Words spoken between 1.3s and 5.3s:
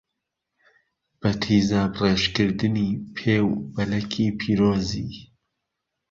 تیزابڕێژکردنی پێ و بەلەکی پیرۆزی